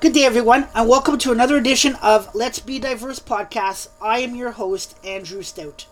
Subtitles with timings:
[0.00, 3.88] Good day, everyone, and welcome to another edition of Let's Be Diverse podcast.
[4.00, 5.84] I am your host, Andrew Stout.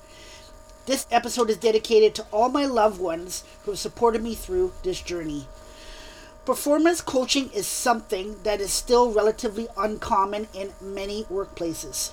[0.87, 5.03] This episode is dedicated to all my loved ones who have supported me through this
[5.03, 5.47] journey.
[6.47, 12.13] Performance coaching is something that is still relatively uncommon in many workplaces.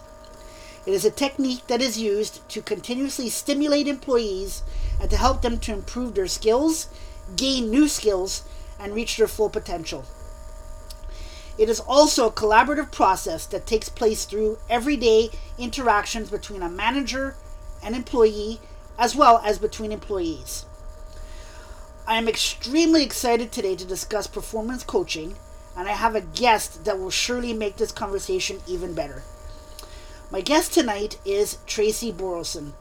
[0.85, 4.63] It is a technique that is used to continuously stimulate employees
[4.99, 6.89] and to help them to improve their skills,
[7.37, 8.43] gain new skills,
[8.77, 10.03] and reach their full potential.
[11.57, 17.35] It is also a collaborative process that takes place through everyday interactions between a manager,
[17.81, 18.59] and employee,
[18.97, 20.65] as well as between employees.
[22.07, 25.35] I am extremely excited today to discuss performance coaching,
[25.77, 29.23] and I have a guest that will surely make this conversation even better.
[30.31, 32.73] My guest tonight is Tracy Borreson.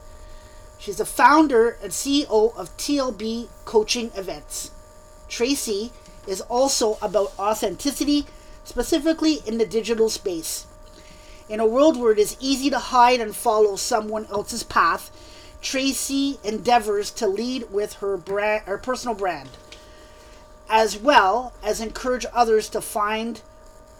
[0.79, 4.71] She's the founder and CEO of TLB Coaching Events.
[5.29, 5.91] Tracy
[6.27, 8.25] is also about authenticity
[8.65, 10.67] specifically in the digital space.
[11.47, 15.11] In a world where it is easy to hide and follow someone else's path,
[15.61, 19.49] Tracy endeavors to lead with her brand, her personal brand,
[20.69, 23.41] as well as encourage others to find,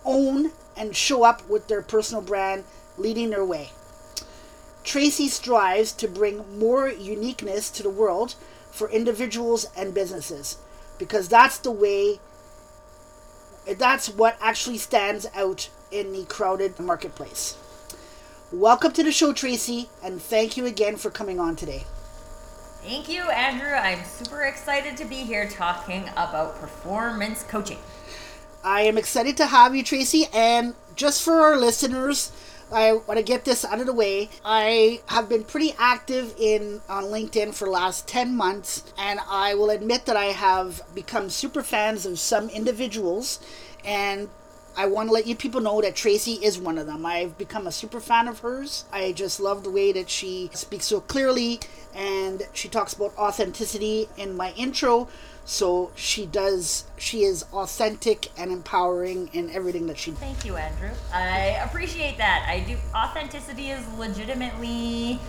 [0.03, 2.65] own, and show up with their personal brand,
[2.97, 3.71] leading their way.
[4.83, 8.35] Tracy strives to bring more uniqueness to the world
[8.69, 10.57] for individuals and businesses
[10.99, 12.19] because that's the way
[13.73, 17.57] that's what actually stands out in the crowded marketplace.
[18.51, 21.83] Welcome to the show, Tracy, and thank you again for coming on today.
[22.83, 23.71] Thank you, Andrew.
[23.71, 27.79] I'm super excited to be here talking about performance coaching.
[28.63, 32.31] I am excited to have you, Tracy, and just for our listeners,
[32.71, 34.29] I want to get this out of the way.
[34.43, 39.53] I have been pretty active in on LinkedIn for the last 10 months, and I
[39.55, 43.39] will admit that I have become super fans of some individuals,
[43.83, 44.29] and
[44.77, 47.05] I want to let you people know that Tracy is one of them.
[47.05, 48.83] I've become a super fan of hers.
[48.91, 51.61] I just love the way that she speaks so clearly
[51.95, 55.07] and she talks about authenticity in my intro.
[55.45, 60.11] So she does, she is authentic and empowering in everything that she.
[60.11, 60.89] Thank you, Andrew.
[61.13, 62.45] I appreciate that.
[62.49, 62.77] I do.
[62.95, 65.19] Authenticity is legitimately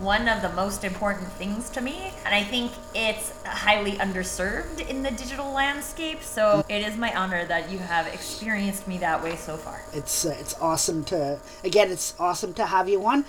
[0.00, 5.02] one of the most important things to me, and I think it's highly underserved in
[5.02, 6.22] the digital landscape.
[6.22, 9.82] So it is my honor that you have experienced me that way so far.
[9.92, 11.90] It's uh, it's awesome to again.
[11.90, 13.26] It's awesome to have you on.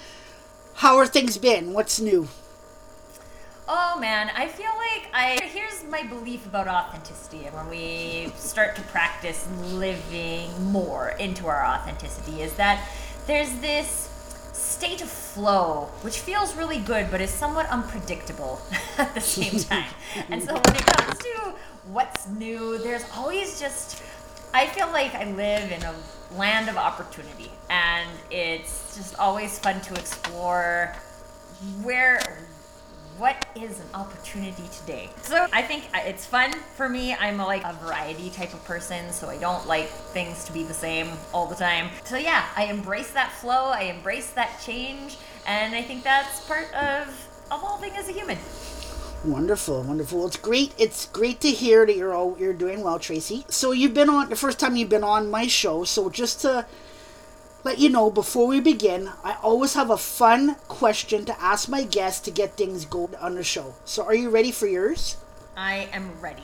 [0.75, 1.73] How are things been?
[1.73, 2.29] What's new?
[3.73, 8.75] Oh man, I feel like I here's my belief about authenticity and when we start
[8.75, 12.85] to practice living more into our authenticity is that
[13.27, 14.09] there's this
[14.51, 18.59] state of flow which feels really good but is somewhat unpredictable
[18.97, 19.89] at the same time.
[20.29, 21.53] and so when it comes to
[21.93, 24.03] what's new, there's always just
[24.53, 25.95] I feel like I live in a
[26.35, 30.93] land of opportunity and it's just always fun to explore
[31.83, 32.19] where
[33.21, 35.07] what is an opportunity today?
[35.21, 37.13] So I think uh, it's fun for me.
[37.13, 40.73] I'm like a variety type of person, so I don't like things to be the
[40.73, 41.89] same all the time.
[42.03, 43.65] So yeah, I embrace that flow.
[43.65, 47.07] I embrace that change, and I think that's part of
[47.51, 48.39] evolving as a human.
[49.23, 50.25] Wonderful, wonderful.
[50.25, 50.73] It's great.
[50.79, 53.45] It's great to hear that you're all you're doing well, Tracy.
[53.49, 55.83] So you've been on the first time you've been on my show.
[55.83, 56.65] So just to
[57.63, 61.83] let you know before we begin, I always have a fun question to ask my
[61.83, 63.75] guests to get things going on the show.
[63.85, 65.17] So, are you ready for yours?
[65.55, 66.43] I am ready.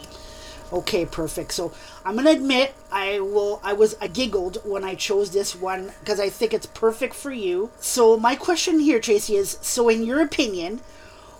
[0.71, 1.53] Okay, perfect.
[1.53, 1.71] So,
[2.05, 3.59] I'm gonna admit I will.
[3.63, 7.31] I was I giggled when I chose this one because I think it's perfect for
[7.31, 7.71] you.
[7.79, 10.81] So, my question here, Tracy, is: so in your opinion,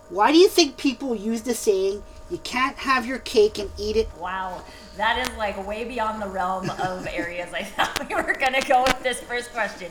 [0.08, 3.96] why do you think people use the saying "you can't have your cake and eat
[3.96, 4.08] it"?
[4.18, 4.64] Wow
[4.98, 8.66] that is like way beyond the realm of areas I thought we were going to
[8.66, 9.90] go with this first question.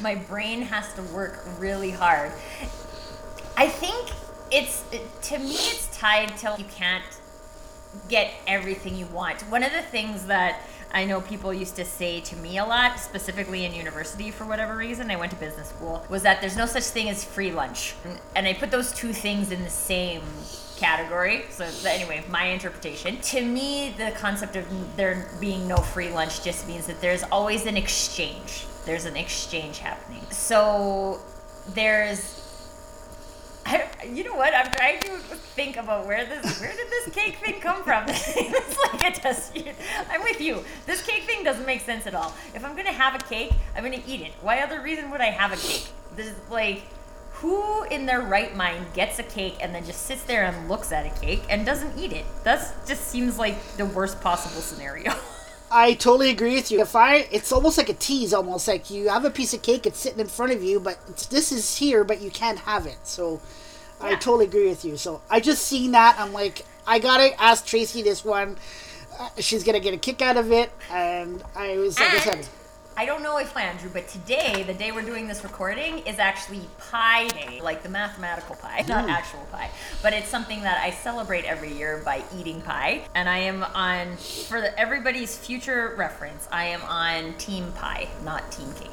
[0.00, 2.32] My brain has to work really hard.
[3.56, 4.10] I think
[4.50, 4.84] it's,
[5.28, 7.04] to me, it's tied to you can't
[8.08, 9.42] get everything you want.
[9.42, 10.60] One of the things that
[10.92, 14.76] I know people used to say to me a lot, specifically in university for whatever
[14.76, 17.94] reason, I went to business school, was that there's no such thing as free lunch.
[18.34, 20.22] And I put those two things in the same
[20.76, 21.44] category.
[21.50, 23.20] So anyway, my interpretation.
[23.20, 27.66] To me, the concept of there being no free lunch just means that there's always
[27.66, 28.66] an exchange.
[28.84, 30.22] There's an exchange happening.
[30.30, 31.20] So
[31.74, 32.46] there's
[33.66, 34.54] I, you know what?
[34.54, 35.10] I'm trying to
[35.56, 38.04] think about where this, where did this cake thing come from?
[38.08, 39.50] it's like it does.
[40.10, 40.62] I'm with you.
[40.86, 42.32] This cake thing doesn't make sense at all.
[42.54, 44.32] If I'm gonna have a cake, I'm gonna eat it.
[44.40, 45.88] Why other reason would I have a cake?
[46.14, 46.82] This is like
[47.46, 50.90] who in their right mind gets a cake and then just sits there and looks
[50.90, 52.24] at a cake and doesn't eat it?
[52.44, 55.12] That just seems like the worst possible scenario.
[55.70, 56.80] I totally agree with you.
[56.80, 59.86] If I, it's almost like a tease, almost like you have a piece of cake,
[59.86, 62.86] it's sitting in front of you, but it's, this is here, but you can't have
[62.86, 62.98] it.
[63.04, 63.40] So,
[64.00, 64.96] I totally agree with you.
[64.96, 68.56] So I just seen that, I'm like, I gotta ask Tracy this one.
[69.18, 72.34] Uh, she's gonna get a kick out of it, and I was like I said,
[72.34, 72.48] And
[72.98, 76.18] I don't know if I Andrew, but today, the day we're doing this recording, is
[76.18, 79.10] actually Pi Day, like the mathematical pie, not hmm.
[79.10, 79.68] actual pie.
[80.02, 83.02] But it's something that I celebrate every year by eating pie.
[83.14, 88.50] And I am on, for the, everybody's future reference, I am on Team Pie, not
[88.50, 88.90] Team Cake.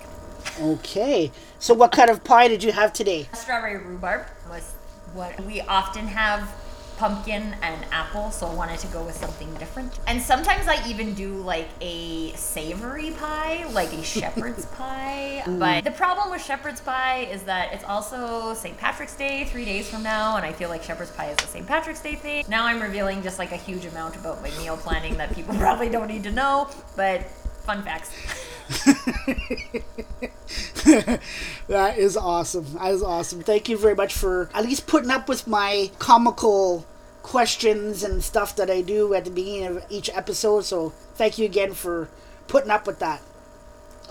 [0.59, 1.31] okay.
[1.59, 3.29] So what kind of pie did you have today?
[3.31, 4.73] Strawberry rhubarb was
[5.13, 6.53] what we often have
[6.98, 10.00] pumpkin and apple, so I wanted to go with something different.
[10.07, 15.44] And sometimes I even do like a savory pie, like a shepherd's pie.
[15.45, 15.60] Mm.
[15.60, 18.78] But the problem with shepherd's pie is that it's also St.
[18.78, 21.68] Patrick's Day three days from now, and I feel like shepherd's pie is the St.
[21.68, 22.45] Patrick's Day thing.
[22.48, 25.90] Now I'm revealing just like a huge amount about my meal planning that people probably
[25.90, 27.24] don't need to know, but
[27.66, 28.12] fun facts.
[31.68, 32.74] That is awesome.
[32.74, 33.42] That is awesome.
[33.42, 36.86] Thank you very much for at least putting up with my comical
[37.21, 40.65] questions and stuff that I do at the beginning of each episode.
[40.65, 42.10] So thank you again for
[42.48, 43.21] putting up with that.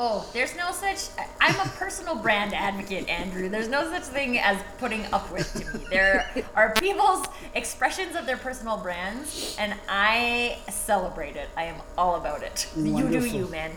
[0.04, 1.10] Oh, there's no such.
[1.40, 3.49] I'm a personal brand advocate, Andrew.
[3.49, 5.84] There's no such thing as putting up with to me.
[5.90, 11.50] There are people's expressions of their personal brands, and I celebrate it.
[11.56, 12.69] I am all about it.
[12.76, 13.76] You do you, man.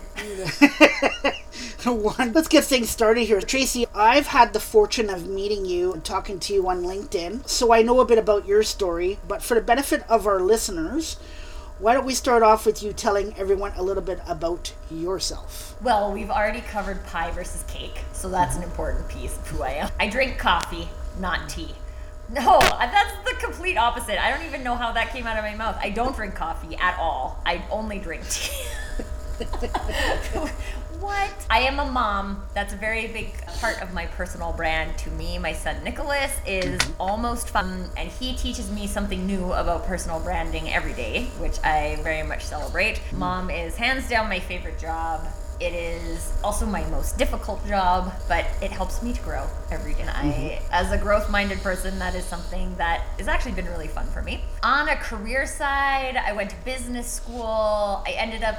[2.34, 3.40] Let's get things started here.
[3.40, 7.72] Tracy, I've had the fortune of meeting you and talking to you on LinkedIn, so
[7.72, 9.20] I know a bit about your story.
[9.28, 11.18] But for the benefit of our listeners,
[11.80, 15.76] why don't we start off with you telling everyone a little bit about yourself?
[15.82, 19.72] Well, we've already covered pie versus cake, so that's an important piece of who I
[19.72, 19.90] am.
[20.00, 20.88] I drink coffee,
[21.20, 21.76] not tea.
[22.30, 24.24] No, that's the complete opposite.
[24.24, 25.78] I don't even know how that came out of my mouth.
[25.80, 27.42] I don't drink coffee at all.
[27.46, 28.66] I only drink tea.
[31.06, 31.32] what?
[31.50, 32.44] I am a mom.
[32.54, 35.38] That's a very big part of my personal brand to me.
[35.38, 37.02] My son Nicholas is mm-hmm.
[37.02, 42.00] almost fun, and he teaches me something new about personal branding every day, which I
[42.02, 42.96] very much celebrate.
[42.96, 43.20] Mm-hmm.
[43.20, 45.26] Mom is hands down my favorite job.
[45.58, 50.02] It is also my most difficult job, but it helps me to grow every day.
[50.02, 50.66] And I, mm-hmm.
[50.72, 54.22] as a growth minded person, that is something that has actually been really fun for
[54.22, 54.44] me.
[54.64, 58.04] On a career side, I went to business school.
[58.06, 58.58] I ended up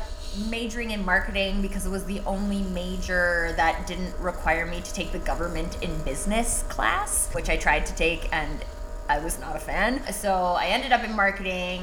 [0.50, 5.12] majoring in marketing because it was the only major that didn't require me to take
[5.12, 8.65] the government in business class, which I tried to take and
[9.09, 10.03] I was not a fan.
[10.12, 11.83] So I ended up in marketing.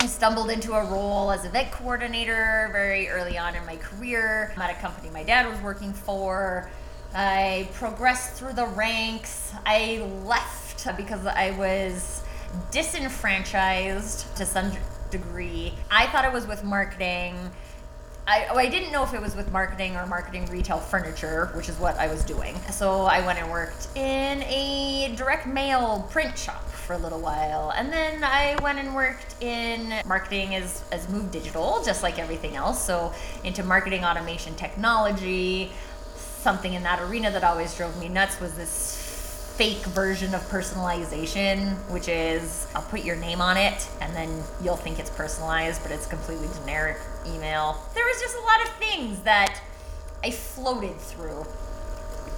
[0.00, 4.70] I stumbled into a role as event coordinator very early on in my career at
[4.70, 6.70] a company my dad was working for.
[7.14, 9.52] I progressed through the ranks.
[9.66, 12.22] I left because I was
[12.70, 14.72] disenfranchised to some
[15.12, 15.74] degree.
[15.90, 17.36] I thought it was with marketing.
[18.26, 21.68] I, oh, I didn't know if it was with marketing or marketing retail furniture, which
[21.68, 22.54] is what I was doing.
[22.70, 27.72] So I went and worked in a direct mail print shop for a little while.
[27.76, 32.54] And then I went and worked in marketing as, as Move Digital, just like everything
[32.54, 32.84] else.
[32.84, 33.12] So
[33.42, 35.72] into marketing automation technology.
[36.16, 39.01] Something in that arena that always drove me nuts was this
[39.56, 44.76] fake version of personalization, which is I'll put your name on it and then you'll
[44.76, 47.76] think it's personalized, but it's completely generic email.
[47.94, 49.60] There was just a lot of things that
[50.24, 51.44] I floated through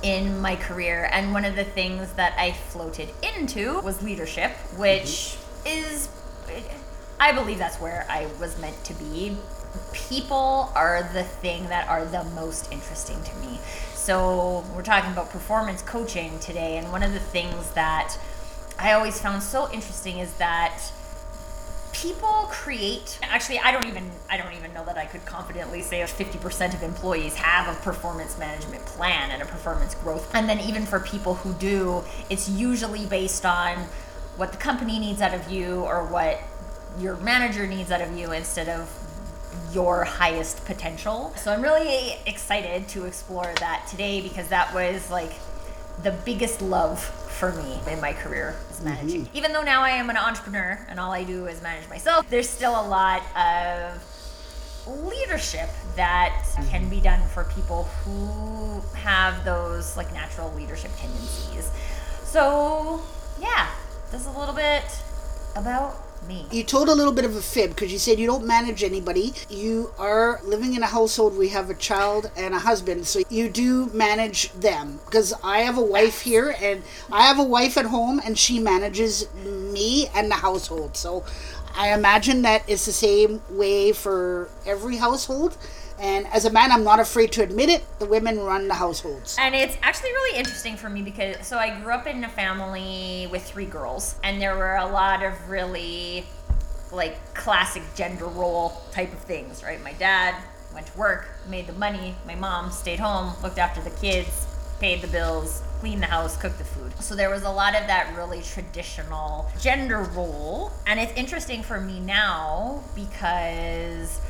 [0.03, 5.37] in my career, and one of the things that I floated into was leadership, which
[5.65, 6.11] is,
[7.19, 9.37] I believe that's where I was meant to be.
[9.93, 13.59] People are the thing that are the most interesting to me.
[14.05, 18.15] So, we're talking about performance coaching today, and one of the things that
[18.79, 20.79] I always found so interesting is that
[21.95, 26.03] people create actually i don't even i don't even know that i could confidently say
[26.03, 30.35] if 50% of employees have a performance management plan and a performance growth.
[30.35, 33.79] And then even for people who do it's usually based on
[34.37, 36.41] what the company needs out of you or what
[36.99, 38.91] your manager needs out of you instead of
[39.73, 45.33] your highest potential so i'm really excited to explore that today because that was like
[46.03, 47.01] the biggest love
[47.35, 49.27] for me in my career is managing.
[49.27, 49.37] Mm-hmm.
[49.37, 52.49] Even though now I am an entrepreneur and all I do is manage myself, there's
[52.49, 54.03] still a lot of
[54.87, 56.69] leadership that mm-hmm.
[56.71, 61.71] can be done for people who have those like natural leadership tendencies.
[62.23, 63.03] So,
[63.41, 63.71] yeah,
[64.11, 64.85] this is a little bit
[65.57, 66.47] about me.
[66.51, 69.35] You told a little bit of a fib because you said you don't manage anybody.
[69.49, 73.49] You are living in a household We have a child and a husband, so you
[73.49, 75.01] do manage them.
[75.05, 78.59] Because I have a wife here, and I have a wife at home, and she
[78.59, 80.97] manages me and the household.
[80.97, 81.25] So
[81.77, 85.57] I imagine that it's the same way for every household.
[85.99, 87.85] And as a man, I'm not afraid to admit it.
[87.99, 89.37] The women run the households.
[89.41, 93.29] And it's actually really interesting for me because so I grew up in a family
[93.31, 96.25] with three girls, and there were a lot of really
[96.93, 99.83] like classic gender role type of things, right?
[99.83, 100.35] My dad
[100.73, 102.15] went to work, made the money.
[102.27, 104.47] My mom stayed home, looked after the kids,
[104.81, 106.93] paid the bills, cleaned the house, cooked the food.
[107.01, 110.73] So there was a lot of that really traditional gender role.
[110.87, 114.21] And it's interesting for me now because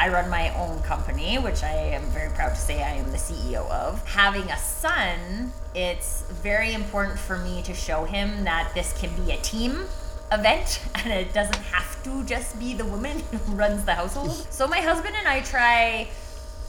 [0.00, 3.18] I run my own company, which I am very proud to say I am the
[3.18, 4.02] CEO of.
[4.08, 9.32] Having a son, it's very important for me to show him that this can be
[9.32, 9.84] a team
[10.32, 14.30] event and it doesn't have to just be the woman who runs the household.
[14.50, 16.08] So my husband and I try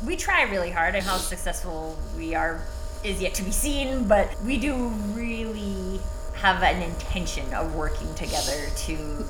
[0.05, 2.59] we try really hard and how successful we are
[3.01, 4.75] is yet to be seen, but we do
[5.13, 6.01] really
[6.41, 9.24] have an intention of working together to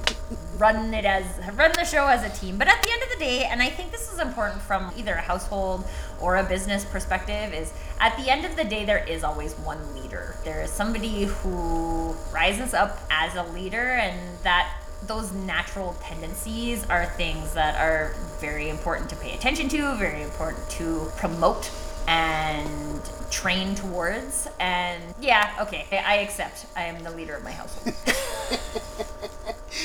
[0.57, 1.25] run it as
[1.57, 2.57] run the show as a team.
[2.57, 5.15] But at the end of the day, and I think this is important from either
[5.15, 5.83] a household
[6.21, 9.81] or a business perspective, is at the end of the day there is always one
[9.93, 10.37] leader.
[10.45, 14.73] There is somebody who rises up as a leader and that
[15.05, 20.69] those natural tendencies are things that are very important to pay attention to, very important
[20.69, 21.69] to promote
[22.11, 23.01] and
[23.31, 24.47] train towards.
[24.59, 26.65] And yeah, okay, I accept.
[26.75, 27.95] I am the leader of my household.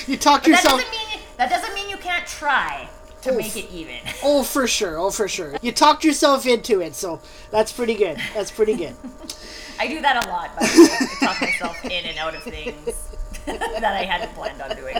[0.08, 0.80] you talk But that yourself.
[0.80, 2.88] doesn't mean that doesn't mean you can't try
[3.22, 3.36] to Oof.
[3.36, 3.96] make it even.
[4.24, 4.98] Oh, for sure.
[4.98, 5.56] Oh, for sure.
[5.62, 8.18] You talked yourself into it, so that's pretty good.
[8.34, 8.96] That's pretty good.
[9.78, 10.88] I do that a lot, by the way.
[10.90, 13.08] I talk myself in and out of things
[13.44, 14.96] that I hadn't planned on doing.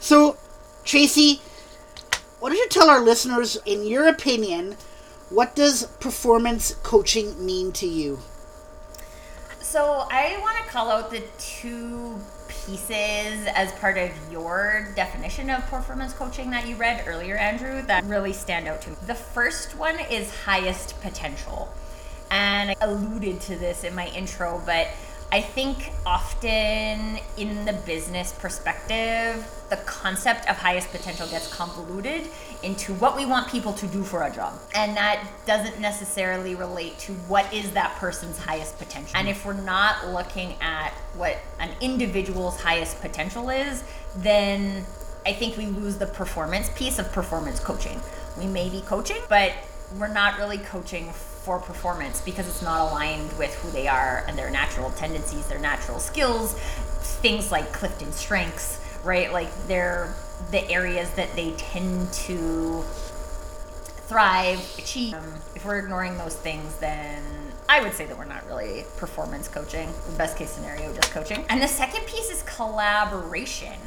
[0.00, 0.36] so,
[0.84, 1.40] Tracy,
[2.40, 4.76] what don't you tell our listeners, in your opinion,
[5.30, 8.20] what does performance coaching mean to you?
[9.60, 15.66] So I want to call out the two pieces as part of your definition of
[15.66, 18.96] performance coaching that you read earlier, Andrew, that really stand out to me.
[19.06, 21.72] The first one is highest potential.
[22.30, 24.88] And I alluded to this in my intro, but
[25.32, 32.28] I think often in the business perspective, the concept of highest potential gets convoluted
[32.64, 34.58] into what we want people to do for a job.
[34.74, 39.12] And that doesn't necessarily relate to what is that person's highest potential.
[39.14, 43.84] And if we're not looking at what an individual's highest potential is,
[44.16, 44.84] then
[45.26, 48.00] I think we lose the performance piece of performance coaching.
[48.38, 49.52] We may be coaching, but
[49.98, 54.36] we're not really coaching for performance because it's not aligned with who they are and
[54.36, 56.54] their natural tendencies, their natural skills,
[57.20, 59.32] things like Clifton strengths, right?
[59.32, 60.14] Like they're
[60.50, 62.84] the areas that they tend to
[64.06, 65.14] thrive, achieve.
[65.14, 67.22] Um, if we're ignoring those things, then
[67.68, 69.92] I would say that we're not really performance coaching.
[70.18, 71.44] Best case scenario, just coaching.
[71.48, 73.78] And the second piece is collaboration.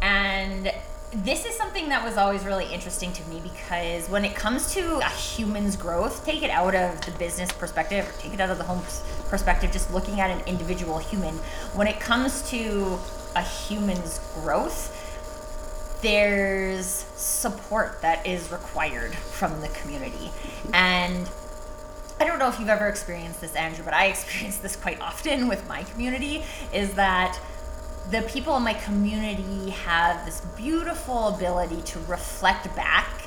[0.00, 0.72] And
[1.12, 4.98] this is something that was always really interesting to me because when it comes to
[4.98, 8.58] a human's growth, take it out of the business perspective or take it out of
[8.58, 8.82] the home
[9.28, 11.34] perspective, just looking at an individual human.
[11.74, 12.98] When it comes to
[13.34, 14.94] a human's growth,
[16.02, 20.30] there's support that is required from the community.
[20.72, 21.28] And
[22.20, 25.48] I don't know if you've ever experienced this, Andrew, but I experience this quite often
[25.48, 27.38] with my community is that
[28.10, 33.17] the people in my community have this beautiful ability to reflect back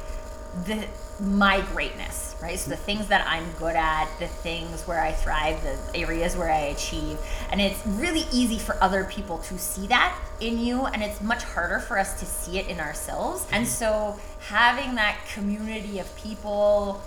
[0.66, 0.88] the
[1.22, 2.58] my greatness, right?
[2.58, 6.52] So the things that I'm good at, the things where I thrive, the areas where
[6.52, 7.20] I achieve.
[7.52, 11.44] And it's really easy for other people to see that in you and it's much
[11.44, 13.46] harder for us to see it in ourselves.
[13.52, 13.72] And mm-hmm.
[13.72, 17.02] so having that community of people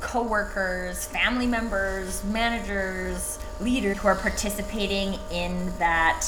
[0.00, 6.24] coworkers, family members, managers, leaders who are participating in that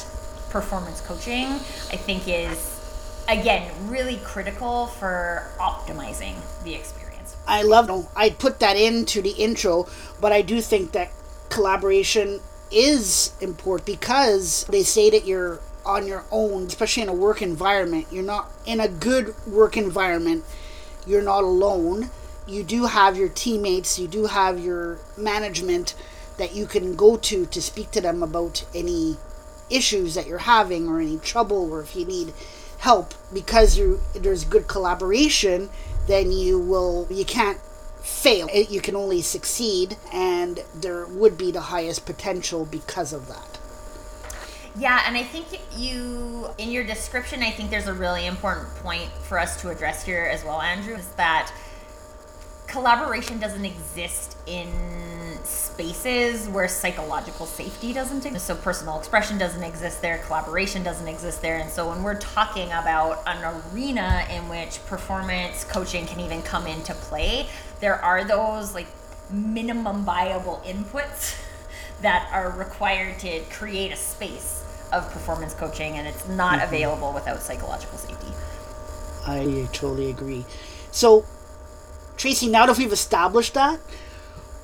[0.51, 2.80] performance coaching, I think is
[3.31, 6.35] again really critical for optimizing
[6.65, 7.37] the experience.
[7.47, 9.87] I love I put that into the intro,
[10.21, 11.11] but I do think that
[11.49, 17.43] collaboration is important because they say that you're on your own, especially in a work
[17.43, 18.07] environment.
[18.11, 20.45] You're not in a good work environment.
[21.07, 22.11] You're not alone.
[22.47, 25.95] You do have your teammates, you do have your management
[26.37, 29.19] that you can go to to speak to them about any
[29.69, 32.33] issues that you're having or any trouble or if you need
[32.81, 33.15] help.
[33.33, 35.71] Because you there's good collaboration
[36.07, 37.59] then you will you can't
[38.03, 38.49] fail.
[38.49, 43.59] You can only succeed and there would be the highest potential because of that.
[44.77, 45.47] Yeah, and I think
[45.77, 50.05] you, in your description, I think there's a really important point for us to address
[50.05, 51.53] here as well, Andrew, is that
[52.71, 54.69] collaboration doesn't exist in
[55.43, 58.47] spaces where psychological safety doesn't exist.
[58.47, 61.59] So personal expression doesn't exist there, collaboration doesn't exist there.
[61.59, 66.67] And so when we're talking about an arena in which performance coaching can even come
[66.67, 67.49] into play,
[67.81, 68.87] there are those like
[69.31, 71.37] minimum viable inputs
[72.03, 76.75] that are required to create a space of performance coaching and it's not mm-hmm.
[76.75, 78.29] available without psychological safety.
[79.27, 80.45] I totally agree.
[80.93, 81.25] So
[82.21, 83.81] Tracy, now that we've established that,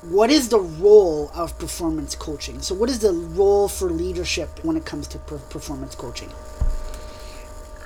[0.03, 2.61] what is the role of performance coaching?
[2.61, 6.29] So, what is the role for leadership when it comes to per- performance coaching?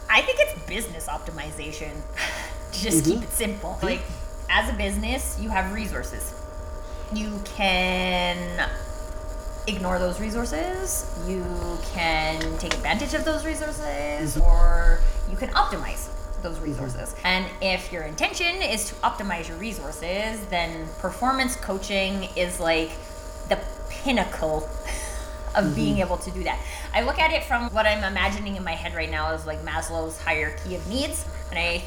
[0.09, 1.93] I think it's business optimization.
[2.73, 3.11] Just mm-hmm.
[3.13, 3.79] keep it simple.
[3.81, 4.01] Like,
[4.49, 6.33] as a business, you have resources.
[7.13, 8.67] You can
[9.67, 11.45] ignore those resources, you
[11.93, 14.41] can take advantage of those resources, mm-hmm.
[14.41, 14.99] or
[15.29, 16.09] you can optimize
[16.41, 17.15] those resources.
[17.23, 22.91] And if your intention is to optimize your resources, then performance coaching is like
[23.49, 24.57] the pinnacle
[25.55, 25.75] of mm-hmm.
[25.75, 26.59] being able to do that.
[26.93, 29.63] I look at it from what I'm imagining in my head right now as like
[29.63, 31.25] Maslow's hierarchy of needs.
[31.49, 31.83] And I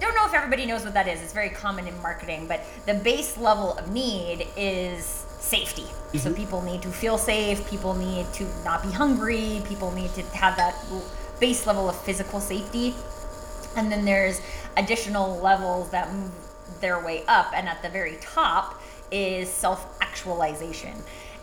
[0.00, 1.22] don't know if everybody knows what that is.
[1.22, 5.04] It's very common in marketing, but the base level of need is
[5.38, 5.82] safety.
[5.82, 6.18] Mm-hmm.
[6.18, 10.22] So people need to feel safe, people need to not be hungry, people need to
[10.36, 10.74] have that
[11.40, 12.94] base level of physical safety
[13.76, 14.40] and then there's
[14.76, 16.32] additional levels that move
[16.80, 20.94] their way up and at the very top is self-actualization.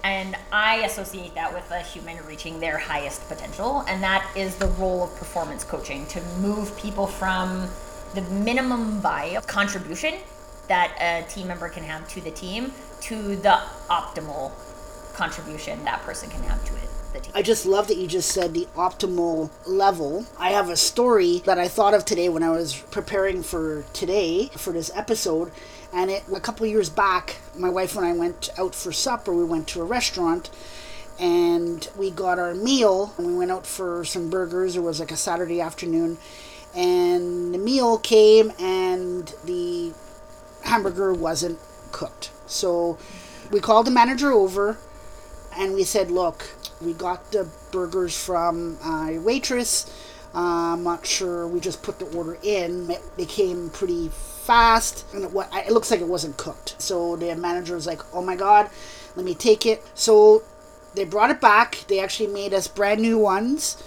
[0.03, 4.67] And i associate that with a human reaching their highest potential and that is the
[4.67, 7.67] role of performance coaching to move people from
[8.15, 10.15] the minimum viable contribution
[10.67, 12.71] that a team member can have to the team
[13.01, 14.51] to the optimal
[15.13, 17.31] contribution that person can have to it the team.
[17.35, 20.25] I just love that you just said the optimal level.
[20.39, 24.49] I have a story that I thought of today when I was preparing for today
[24.57, 25.51] for this episode.
[25.93, 29.33] And it a couple years back, my wife and I went out for supper.
[29.33, 30.49] We went to a restaurant
[31.19, 34.75] and we got our meal and we went out for some burgers.
[34.75, 36.17] It was like a Saturday afternoon.
[36.75, 39.93] And the meal came and the
[40.63, 41.59] hamburger wasn't
[41.91, 42.31] cooked.
[42.47, 42.97] So
[43.51, 44.77] we called the manager over
[45.57, 46.49] and we said, Look,
[46.81, 49.91] we got the burgers from a waitress.
[50.33, 51.47] I'm not sure.
[51.47, 52.95] We just put the order in.
[53.17, 56.81] They came pretty fast, and it, it looks like it wasn't cooked.
[56.81, 58.69] So the manager was like, "Oh my god,
[59.15, 60.43] let me take it." So
[60.95, 61.85] they brought it back.
[61.87, 63.81] They actually made us brand new ones,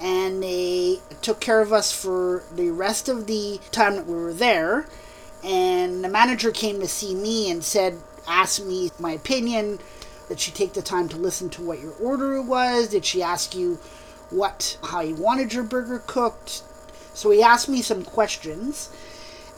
[0.00, 4.32] and they took care of us for the rest of the time that we were
[4.32, 4.86] there.
[5.44, 9.78] And the manager came to see me and said, asked me my opinion
[10.28, 12.88] did she take the time to listen to what your order was?
[12.88, 13.78] Did she ask you
[14.30, 16.62] what how you wanted your burger cooked?
[17.14, 18.90] So he asked me some questions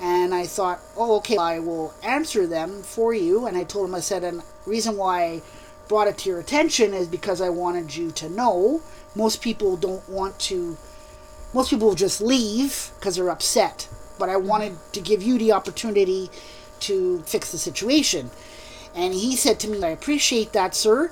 [0.00, 3.46] and I thought, oh, okay, I will answer them for you.
[3.46, 5.42] And I told him, I said, and reason why I
[5.88, 8.80] brought it to your attention is because I wanted you to know.
[9.14, 10.78] Most people don't want to,
[11.52, 13.88] most people just leave because they're upset.
[14.18, 14.46] But I mm-hmm.
[14.46, 16.30] wanted to give you the opportunity
[16.80, 18.30] to fix the situation.
[18.94, 21.10] And he said to me, I appreciate that, sir.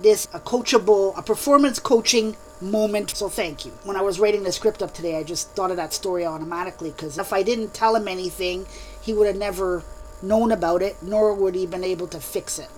[0.00, 3.10] This a coachable, a performance coaching moment.
[3.10, 3.72] So thank you.
[3.84, 6.90] When I was writing the script up today, I just thought of that story automatically
[6.90, 8.66] because if I didn't tell him anything,
[9.00, 9.82] he would have never
[10.22, 12.68] known about it, nor would he been able to fix it.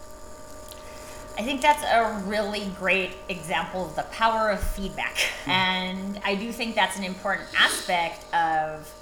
[1.38, 5.16] I think that's a really great example of the power of feedback.
[5.44, 5.50] Hmm.
[5.50, 8.92] And I do think that's an important aspect of,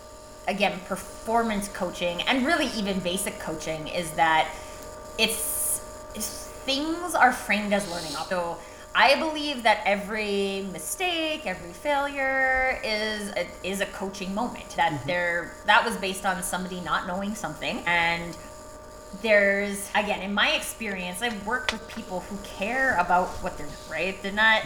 [0.46, 4.48] again, performance coaching and really even basic coaching is that
[5.18, 8.12] it's, it's things are framed as learning.
[8.28, 8.58] So
[8.94, 14.70] I believe that every mistake, every failure is a, is a coaching moment.
[14.76, 15.06] That mm-hmm.
[15.06, 18.36] there that was based on somebody not knowing something and
[19.22, 24.20] there's again in my experience I've worked with people who care about what they're right.
[24.22, 24.62] They're not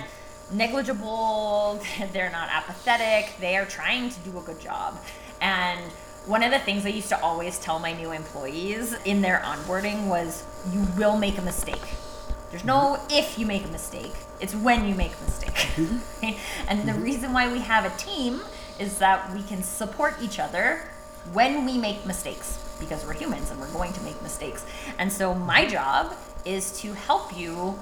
[0.53, 1.81] negligible,
[2.13, 4.99] they're not apathetic, they are trying to do a good job.
[5.41, 5.81] And
[6.27, 10.07] one of the things I used to always tell my new employees in their onboarding
[10.07, 11.83] was you will make a mistake.
[12.51, 15.55] There's no if you make a mistake, it's when you make a mistake.
[15.55, 16.29] Mm-hmm.
[16.69, 18.41] and the reason why we have a team
[18.79, 20.89] is that we can support each other
[21.33, 24.65] when we make mistakes because we're humans and we're going to make mistakes.
[24.99, 27.79] And so my job is to help you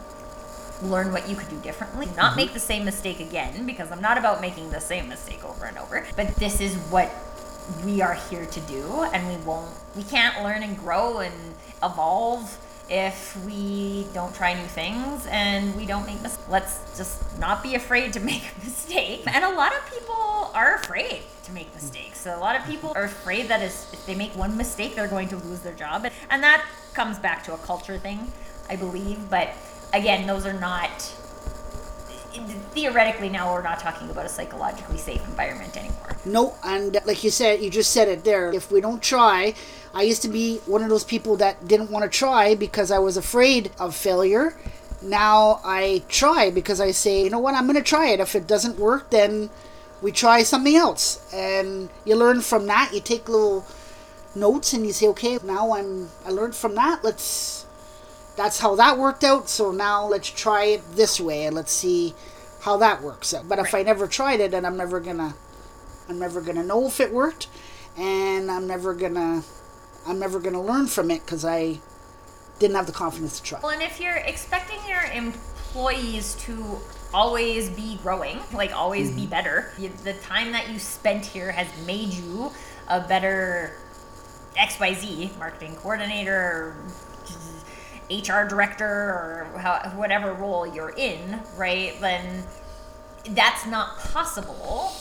[0.83, 2.37] learn what you could do differently, not mm-hmm.
[2.37, 5.77] make the same mistake again because I'm not about making the same mistake over and
[5.79, 6.07] over.
[6.17, 7.11] But this is what
[7.85, 11.35] we are here to do and we won't we can't learn and grow and
[11.83, 12.59] evolve
[12.91, 16.49] if we don't try new things and we don't make mistakes.
[16.49, 19.23] Let's just not be afraid to make a mistake.
[19.27, 22.21] And a lot of people are afraid to make mistakes.
[22.21, 25.29] So a lot of people are afraid that if they make one mistake, they're going
[25.29, 26.07] to lose their job.
[26.31, 28.33] And that comes back to a culture thing,
[28.69, 29.31] I believe.
[29.31, 29.51] But
[29.93, 30.91] again, those are not
[32.73, 36.17] theoretically now we're not talking about a psychologically safe environment anymore.
[36.25, 38.53] No, and uh, like you said, you just said it there.
[38.53, 39.55] If we don't try,
[39.95, 42.99] I used to be one of those people that didn't want to try because I
[42.99, 44.57] was afraid of failure.
[45.03, 48.21] Now I try because I say, you know what, I'm going to try it.
[48.21, 49.51] If it doesn't work, then
[50.03, 51.27] we try something else.
[51.33, 52.93] And you learn from that.
[52.93, 53.65] You take little
[54.35, 57.03] notes and you say, okay, now I'm I learned from that.
[57.03, 57.60] Let's
[58.41, 59.49] that's how that worked out.
[59.49, 62.15] So now let's try it this way and let's see
[62.63, 63.49] how that works out.
[63.49, 65.35] But if I never tried it, then I'm never gonna
[66.09, 67.49] I'm never gonna know if it worked,
[67.97, 69.43] and I'm never gonna
[70.07, 71.81] I'm never gonna learn from it because I
[72.59, 73.61] didn't have the confidence to try.
[73.63, 76.79] Well, and if you're expecting your employees to
[77.13, 79.21] always be growing, like always mm-hmm.
[79.21, 82.53] be better, the time that you spent here has made you
[82.89, 83.77] a better
[84.57, 86.75] XYZ marketing coordinator,
[88.11, 91.99] HR director, or how, whatever role you're in, right?
[92.01, 92.45] Then
[93.31, 94.93] that's not possible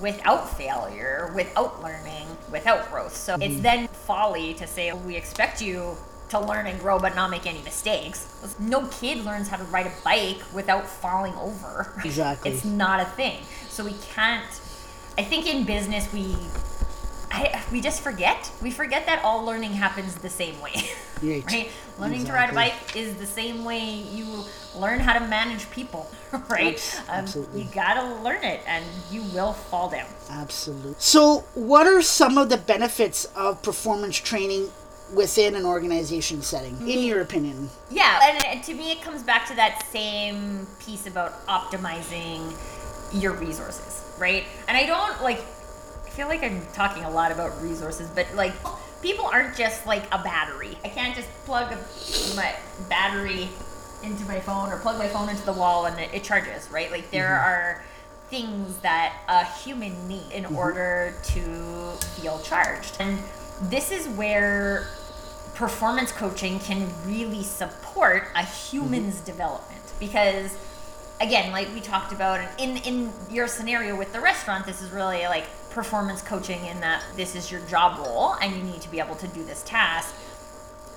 [0.00, 3.14] without failure, without learning, without growth.
[3.14, 3.42] So mm-hmm.
[3.42, 5.96] it's then folly to say we expect you
[6.28, 8.56] to learn and grow but not make any mistakes.
[8.58, 11.92] No kid learns how to ride a bike without falling over.
[12.04, 12.50] Exactly.
[12.50, 13.42] It's not a thing.
[13.68, 14.60] So we can't
[15.18, 16.36] I think in business we
[17.36, 18.50] I, we just forget.
[18.62, 20.72] We forget that all learning happens the same way.
[21.22, 21.42] Right.
[21.46, 21.70] right?
[21.98, 22.26] Learning exactly.
[22.26, 24.44] to ride a bike is the same way you
[24.76, 26.10] learn how to manage people,
[26.50, 26.78] right?
[27.08, 27.62] Um, Absolutely.
[27.62, 30.06] You got to learn it and you will fall down.
[30.28, 30.94] Absolutely.
[30.98, 34.68] So, what are some of the benefits of performance training
[35.14, 37.70] within an organization setting, in your opinion?
[37.90, 42.52] Yeah, and to me, it comes back to that same piece about optimizing
[43.12, 44.44] your resources, right?
[44.68, 45.40] And I don't like
[46.16, 48.54] feel like I'm talking a lot about resources, but like
[49.02, 50.78] people aren't just like a battery.
[50.82, 51.76] I can't just plug a,
[52.34, 52.54] my
[52.88, 53.50] battery
[54.02, 56.90] into my phone or plug my phone into the wall and it, it charges, right?
[56.90, 57.50] Like there mm-hmm.
[57.50, 57.84] are
[58.30, 60.56] things that a human needs in mm-hmm.
[60.56, 62.96] order to feel charged.
[62.98, 63.18] And
[63.64, 64.88] this is where
[65.54, 69.26] performance coaching can really support a human's mm-hmm.
[69.26, 70.54] development because
[71.18, 75.22] again like we talked about in in your scenario with the restaurant this is really
[75.22, 75.46] like
[75.76, 79.14] performance coaching in that this is your job role and you need to be able
[79.14, 80.14] to do this task.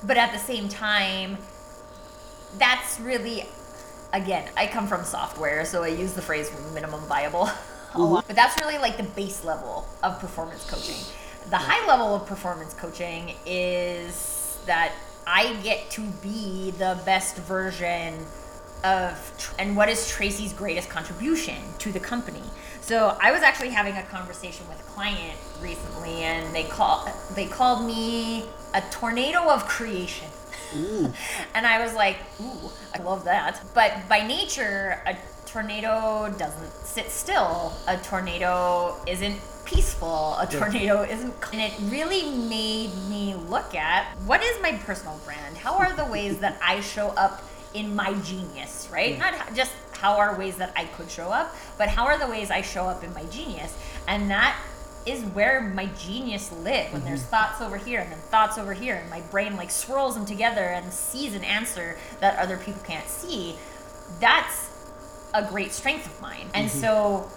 [0.03, 1.37] But at the same time,
[2.57, 3.45] that's really,
[4.13, 7.45] again, I come from software, so I use the phrase minimum viable
[7.93, 8.25] mm-hmm.
[8.25, 10.95] But that's really like the base level of performance coaching.
[11.49, 14.93] The high level of performance coaching is that
[15.27, 18.25] I get to be the best version
[18.83, 22.43] of and what is Tracy's greatest contribution to the company.
[22.81, 27.45] So I was actually having a conversation with a client recently, and they call they
[27.45, 30.27] called me a tornado of creation.
[31.55, 33.61] and I was like, ooh, I love that.
[33.73, 37.73] But by nature, a tornado doesn't sit still.
[37.87, 40.35] A tornado isn't peaceful.
[40.39, 41.33] A tornado isn't.
[41.53, 45.57] And it really made me look at what is my personal brand?
[45.57, 49.11] How are the ways that I show up in my genius, right?
[49.11, 49.31] Yeah.
[49.31, 52.51] Not just how are ways that I could show up, but how are the ways
[52.51, 53.77] I show up in my genius?
[54.07, 54.57] And that
[55.05, 56.91] is where my genius lives.
[56.91, 57.05] When mm-hmm.
[57.05, 60.25] there's thoughts over here and then thoughts over here, and my brain like swirls them
[60.25, 63.55] together and sees an answer that other people can't see.
[64.19, 64.69] That's
[65.33, 66.47] a great strength of mine.
[66.53, 66.79] And mm-hmm.
[66.79, 67.29] so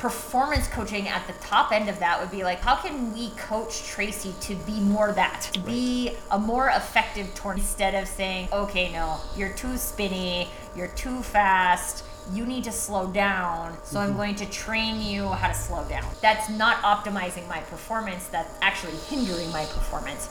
[0.00, 3.84] performance coaching at the top end of that would be like how can we coach
[3.84, 8.90] tracy to be more that to be a more effective tour instead of saying okay
[8.90, 12.04] no you're too spinny you're too fast.
[12.32, 13.76] You need to slow down.
[13.82, 14.10] So mm-hmm.
[14.10, 16.04] i'm going to train you how to slow down.
[16.20, 18.26] That's not optimizing my performance.
[18.28, 20.28] That's actually hindering my performance.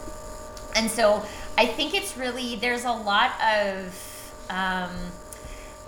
[0.75, 1.23] And so
[1.58, 3.93] i think it's really there's a lot of
[4.49, 4.91] um,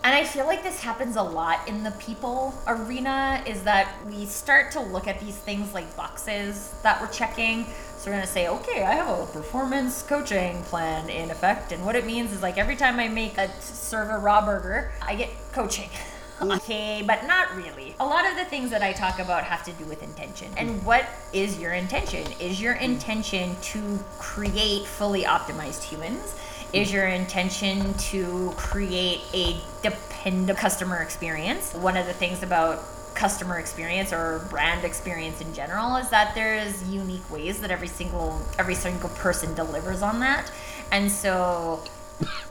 [0.04, 4.26] and I feel like this happens a lot in the people arena is that we
[4.26, 7.68] start to look at these things like boxes that we're checking.
[8.02, 11.72] So we're going to say, okay, I have a performance coaching plan in effect.
[11.72, 14.92] And what it means is like every time I make a serve a raw burger,
[15.00, 15.90] I get coaching.
[16.42, 16.56] Mm.
[16.56, 17.94] okay, but not really.
[18.00, 20.52] A lot of the things that I talk about have to do with intention.
[20.58, 20.84] And mm.
[20.84, 22.26] what is your intention?
[22.40, 22.82] Is your mm.
[22.82, 26.36] intention to create fully optimized humans?
[26.74, 31.76] Is your intention to create a dependent customer experience?
[31.76, 32.84] One of the things about
[33.15, 38.41] customer experience or brand experience in general is that there's unique ways that every single
[38.58, 40.52] every single person delivers on that.
[40.91, 41.84] And so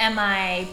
[0.00, 0.68] Am I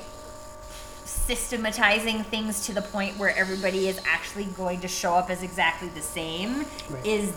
[1.05, 5.89] systematizing things to the point where everybody is actually going to show up as exactly
[5.89, 6.65] the same?
[6.89, 7.05] Right.
[7.05, 7.33] Is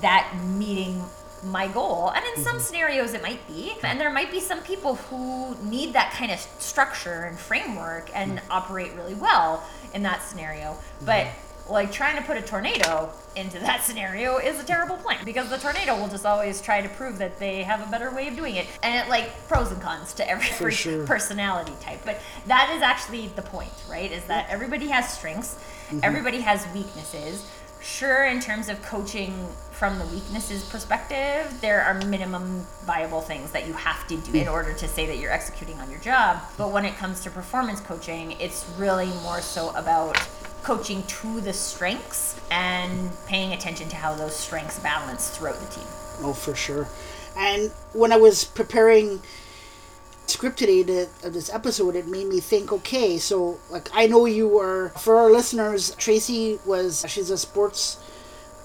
[0.00, 1.02] that meeting
[1.44, 2.10] my goal?
[2.14, 2.62] And in some Mm-hmm.
[2.64, 3.74] scenarios, it might be.
[3.82, 8.38] And there might be some people who need that kind of structure and framework and
[8.38, 8.50] Mm-hmm.
[8.52, 9.62] operate really well
[9.94, 10.76] in that scenario.
[11.04, 11.38] But Mm-hmm.
[11.68, 15.58] Like trying to put a tornado into that scenario is a terrible plan because the
[15.58, 18.56] tornado will just always try to prove that they have a better way of doing
[18.56, 18.66] it.
[18.82, 21.06] And it like pros and cons to every, sure.
[21.06, 22.00] personality type.
[22.04, 24.10] But that is actually the point right?
[24.10, 25.54] Is that everybody has strengths.
[25.88, 26.00] Mm-hmm.
[26.02, 27.46] everybody has weaknesses.
[27.82, 33.66] Sure in terms of coaching from the weaknesses perspective there are minimum viable things that
[33.66, 36.40] you have to do in order to say that you're executing on your job.
[36.56, 40.16] But when it comes to performance coaching it's really more so about
[40.62, 45.86] coaching to the strengths and paying attention to how those strengths balance throughout the team
[46.20, 46.88] Oh, for sure.
[47.36, 49.22] And when I was preparing
[50.26, 52.72] script today to, of this episode, it made me think.
[52.72, 55.94] Okay, so like I know you were for our listeners.
[55.96, 57.98] Tracy was she's a sports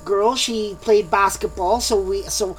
[0.05, 0.35] girl.
[0.35, 2.57] She played basketball, so we so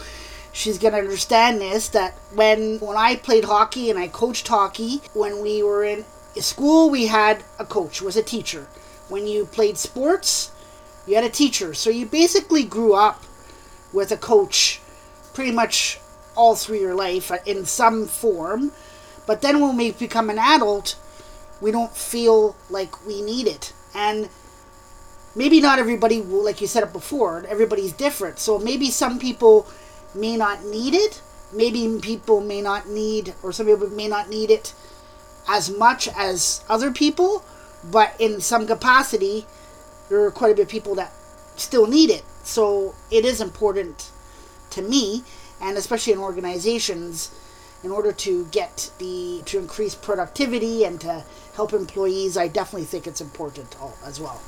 [0.52, 1.88] she's gonna understand this.
[1.88, 6.04] That when when I played hockey and I coached hockey, when we were in
[6.40, 8.66] school, we had a coach, was a teacher.
[9.08, 10.52] When you played sports,
[11.06, 11.74] you had a teacher.
[11.74, 13.22] So you basically grew up
[13.92, 14.80] with a coach
[15.32, 15.98] pretty much
[16.36, 18.72] all through your life in some form.
[19.26, 20.96] But then when we become an adult,
[21.60, 23.72] we don't feel like we need it.
[23.94, 24.28] And
[25.34, 28.38] maybe not everybody like you said it before, everybody's different.
[28.38, 29.66] So maybe some people
[30.14, 31.22] may not need it.
[31.52, 34.74] Maybe people may not need, or some people may not need it
[35.48, 37.42] as much as other people.
[37.84, 39.46] But in some capacity,
[40.08, 41.12] there are quite a bit of people that
[41.56, 42.24] still need it.
[42.42, 44.10] So it is important
[44.70, 45.22] to me,
[45.60, 47.30] and especially in organizations,
[47.84, 52.36] in order to get the to increase productivity and to help employees.
[52.36, 54.40] I definitely think it's important as well.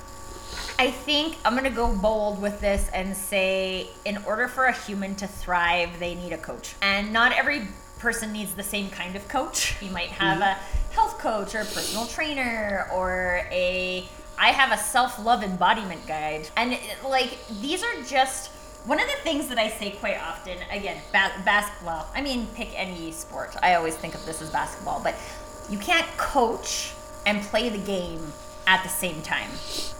[0.79, 4.73] I think I'm going to go bold with this and say in order for a
[4.73, 6.75] human to thrive, they need a coach.
[6.81, 9.77] And not every person needs the same kind of coach.
[9.83, 10.77] You might have mm-hmm.
[10.77, 14.05] a health coach or personal trainer or a
[14.39, 16.49] I have a self-love embodiment guide.
[16.57, 18.49] And it- like these are just
[18.87, 22.07] one of the things that I say quite often, again, ba- basketball.
[22.15, 23.55] I mean, pick any sport.
[23.63, 25.15] I always think of this as basketball, but
[25.69, 26.93] you can't coach
[27.27, 28.33] and play the game
[28.67, 29.51] at the same time.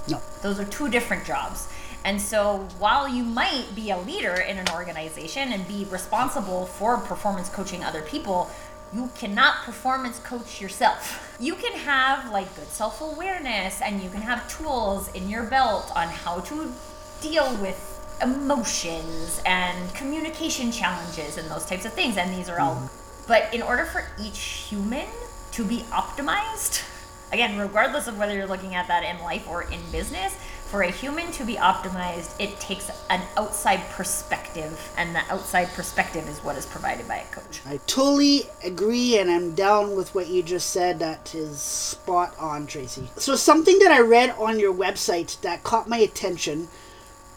[0.09, 0.21] No.
[0.41, 1.69] Those are two different jobs.
[2.03, 6.97] And so while you might be a leader in an organization and be responsible for
[6.97, 8.51] performance coaching other people,
[8.93, 11.37] you cannot performance coach yourself.
[11.39, 15.93] You can have like good self awareness and you can have tools in your belt
[15.95, 16.73] on how to
[17.21, 17.87] deal with
[18.23, 22.17] emotions and communication challenges and those types of things.
[22.17, 23.27] And these are all, mm-hmm.
[23.29, 25.07] but in order for each human
[25.53, 26.85] to be optimized,
[27.33, 30.37] again, regardless of whether you're looking at that in life or in business,
[30.71, 36.29] for a human to be optimized, it takes an outside perspective, and the outside perspective
[36.29, 37.61] is what is provided by a coach.
[37.67, 41.01] I totally agree, and I'm down with what you just said.
[41.01, 43.09] That is spot on, Tracy.
[43.17, 46.69] So, something that I read on your website that caught my attention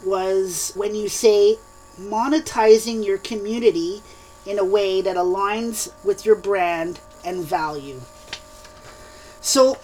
[0.04, 1.56] was when you say
[1.98, 4.02] monetizing your community
[4.46, 8.00] in a way that aligns with your brand and value.
[9.40, 9.74] So,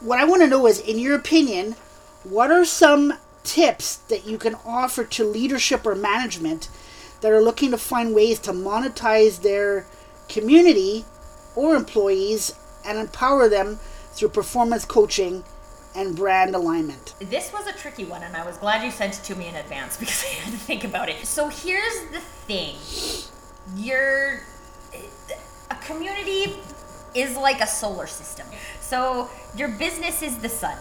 [0.00, 1.76] what I want to know is, in your opinion,
[2.24, 6.68] what are some tips that you can offer to leadership or management
[7.20, 9.86] that are looking to find ways to monetize their
[10.28, 11.04] community
[11.56, 12.54] or employees
[12.86, 13.78] and empower them
[14.12, 15.44] through performance coaching
[15.94, 17.14] and brand alignment?
[17.20, 19.54] This was a tricky one, and I was glad you sent it to me in
[19.54, 21.24] advance because I had to think about it.
[21.26, 22.76] So here's the thing:
[23.76, 24.40] your
[25.70, 26.54] a community
[27.14, 28.46] is like a solar system.
[28.80, 30.76] So your business is the sun,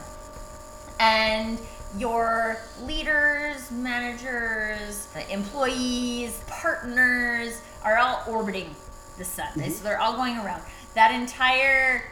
[1.00, 1.60] and
[1.98, 8.76] your leaders, managers, employees, partners are all orbiting
[9.18, 9.48] the sun.
[9.48, 9.70] Mm-hmm.
[9.72, 10.62] So they're all going around.
[10.94, 12.04] That entire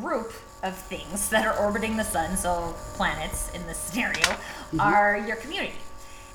[0.00, 4.80] group of things that are orbiting the sun, so planets in this scenario, mm-hmm.
[4.80, 5.74] are your community.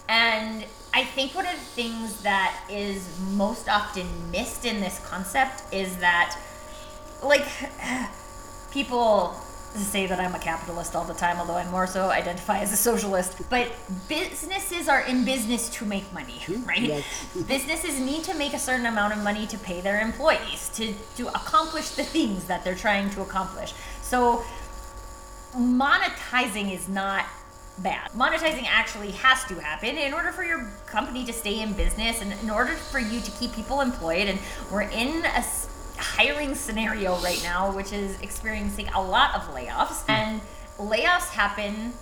[0.10, 5.64] And I think one of the things that is most often missed in this concept
[5.74, 6.38] is that,
[7.24, 7.48] like,
[8.72, 9.36] people
[9.80, 12.78] say that I'm a capitalist all the time, although I more so identify as a
[12.78, 13.38] socialist.
[13.50, 13.72] But
[14.08, 16.82] businesses are in business to make money, right?
[16.82, 17.04] yes.
[17.48, 21.28] Businesses need to make a certain amount of money to pay their employees to, to
[21.30, 23.74] accomplish the things that they're trying to accomplish.
[24.02, 24.44] So
[25.56, 27.26] monetizing is not
[27.80, 28.12] bad.
[28.12, 32.34] Monetizing actually has to happen in order for your company to stay in business and
[32.42, 34.28] in order for you to keep people employed.
[34.28, 34.40] And
[34.72, 35.44] we're in a
[36.04, 40.04] hiring scenario right now, which is experiencing a lot of layoffs.
[40.06, 40.12] Hmm.
[40.12, 40.42] And
[40.78, 41.94] layoffs happen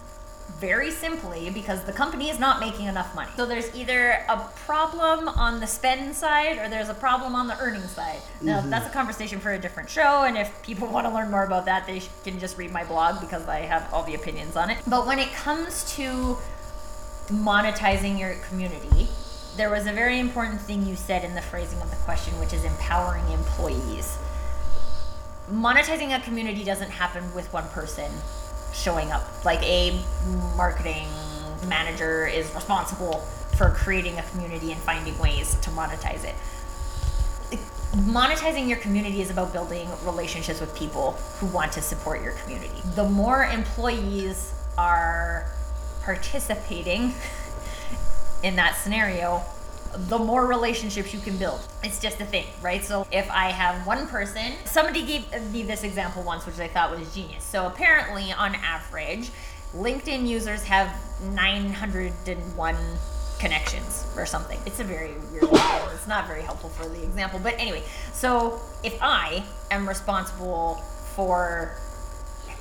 [0.60, 3.32] very simply because the company is not making enough money.
[3.36, 7.58] So there's either a problem on the spend side or there's a problem on the
[7.60, 8.20] earning side.
[8.42, 8.70] Now, mm-hmm.
[8.70, 11.66] that's a conversation for a different show, and if people want to learn more about
[11.66, 14.78] that, they can just read my blog because I have all the opinions on it.
[14.88, 16.38] But when it comes to
[17.28, 19.08] monetizing your community,
[19.58, 22.54] there was a very important thing you said in the phrasing of the question, which
[22.54, 24.18] is empowering employees.
[25.52, 28.10] Monetizing a community doesn't happen with one person
[28.74, 29.24] showing up.
[29.44, 30.02] Like a
[30.56, 31.08] marketing
[31.68, 33.20] manager is responsible
[33.58, 36.36] for creating a community and finding ways to monetize it.
[37.92, 42.82] Monetizing your community is about building relationships with people who want to support your community.
[42.96, 45.52] The more employees are
[46.04, 47.14] participating
[48.44, 49.42] in that scenario,
[49.96, 51.60] the more relationships you can build.
[51.84, 52.84] It's just a thing, right?
[52.84, 56.98] So if I have one person, somebody gave me this example once, which I thought
[56.98, 57.44] was genius.
[57.44, 59.32] So apparently, on average,
[59.76, 60.94] LinkedIn users have
[61.34, 62.76] 901
[63.40, 64.60] connections or something.
[64.66, 65.90] It's a very weird example.
[65.94, 67.40] It's not very helpful for the example.
[67.42, 70.76] But anyway, so if I am responsible
[71.16, 71.76] for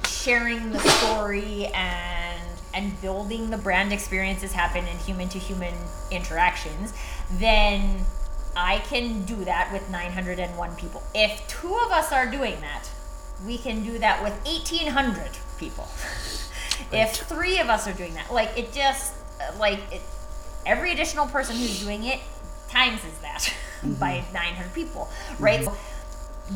[0.06, 5.74] sharing the story and and building the brand experiences happen in human to human
[6.10, 6.92] interactions,
[7.32, 8.04] then
[8.56, 11.02] I can do that with 901 people.
[11.14, 12.88] If two of us are doing that,
[13.46, 15.88] we can do that with 1800 people.
[16.92, 19.14] if three of us are doing that, like it just
[19.58, 20.02] like it,
[20.66, 22.20] every additional person who's doing it
[22.68, 23.52] times is that
[23.98, 24.34] by mm-hmm.
[24.34, 25.60] 900 people, right?
[25.60, 25.74] Mm-hmm.
[25.74, 25.80] So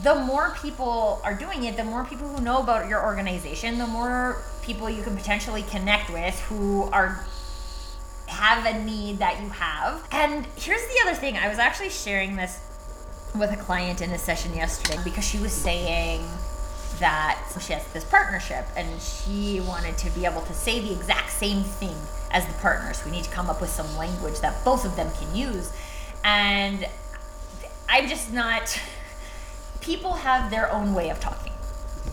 [0.03, 3.87] the more people are doing it, the more people who know about your organization, the
[3.87, 7.25] more people you can potentially connect with who are
[8.27, 10.07] have a need that you have.
[10.11, 11.37] And here's the other thing.
[11.37, 12.59] I was actually sharing this
[13.39, 16.23] with a client in a session yesterday because she was saying
[16.99, 21.31] that she has this partnership and she wanted to be able to say the exact
[21.31, 21.97] same thing
[22.31, 23.05] as the partners.
[23.05, 25.73] We need to come up with some language that both of them can use.
[26.25, 26.89] And
[27.89, 28.81] I'm just not
[29.85, 31.53] people have their own way of talking.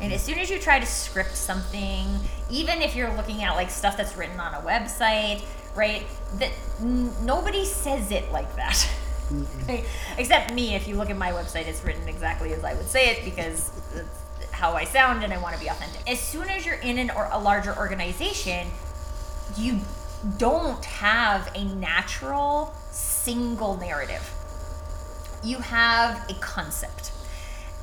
[0.01, 2.07] And as soon as you try to script something,
[2.49, 5.43] even if you're looking at like stuff that's written on a website,
[5.75, 6.03] right?
[6.35, 8.89] That n- nobody says it like that.
[9.69, 9.85] Right?
[10.17, 10.75] Except me.
[10.75, 13.71] If you look at my website, it's written exactly as I would say it because
[13.95, 16.01] it's how I sound and I want to be authentic.
[16.11, 18.67] As soon as you're in an or a larger organization,
[19.55, 19.79] you
[20.37, 24.33] don't have a natural single narrative.
[25.45, 27.11] You have a concept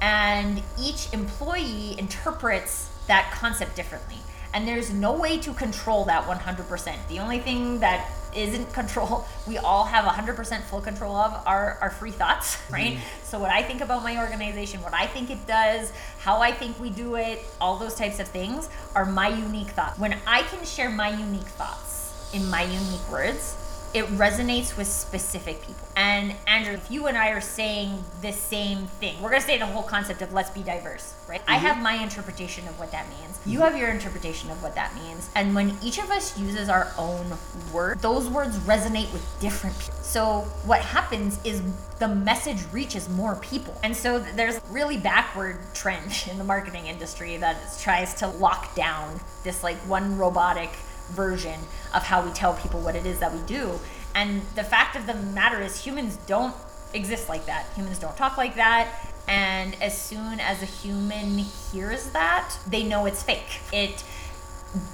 [0.01, 4.19] and each employee interprets that concept differently.
[4.55, 9.59] And there's no way to control that 100% the only thing that isn't control we
[9.59, 12.95] all have 100% full control of are our free thoughts right?
[12.95, 13.25] Mm-hmm.
[13.25, 16.79] So what i think about my organization what i think it does how i think
[16.79, 19.99] we do it all those types of things are my unique thoughts.
[19.99, 23.57] When i can share my unique thoughts in my unique words
[23.95, 25.89] it resonates with specific people.
[25.97, 29.59] And Andrew, if you and I are saying the same thing, we're going to say
[29.59, 31.43] the whole concept of let's be diverse, right?
[31.49, 31.83] I have mm-hmm.
[31.83, 33.39] my interpretation of what that means.
[33.47, 35.31] You have your interpretation of what that means.
[35.35, 37.33] And when each of us uses our own
[37.73, 39.95] word, those words resonate with different people.
[40.03, 41.63] So what happens is
[41.99, 43.77] the message reaches more people.
[43.83, 48.75] And so there's a really backward trend in the marketing industry that tries to lock
[48.75, 50.71] down this like one robotic
[51.11, 51.61] version
[51.95, 53.79] of how we tell people what it is that we do.
[54.15, 56.55] And the fact of the matter is, humans don't
[56.95, 57.67] exist like that.
[57.77, 58.89] Humans don't talk like that.
[59.29, 63.61] And as soon as a human hears that, they know it's fake.
[63.73, 64.03] It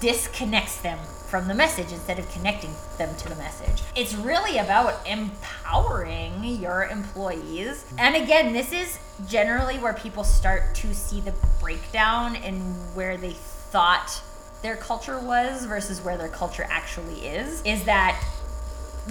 [0.01, 0.99] disconnects them
[1.29, 3.83] from the message instead of connecting them to the message.
[3.97, 7.85] It's really about empowering your employees.
[7.99, 8.99] And again, this is
[9.29, 12.55] generally where people start to see the breakdown in
[12.95, 14.23] where they thought
[14.65, 17.61] their culture was versus where their culture actually is.
[17.67, 18.19] Is that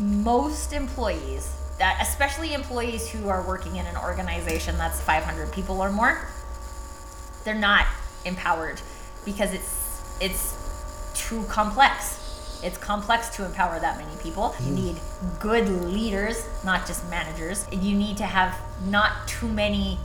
[0.02, 5.92] most employees, that especially employees who are working in an organization that's 500 people or
[5.92, 6.28] more,
[7.44, 7.86] they're not
[8.26, 8.82] empowered
[9.26, 10.56] because it's it's
[11.14, 12.20] too complex.
[12.64, 14.56] It's complex to empower that many people.
[14.60, 14.84] You mm.
[14.84, 14.96] need
[15.40, 17.68] good leaders, not just managers.
[17.72, 20.00] You need to have not too many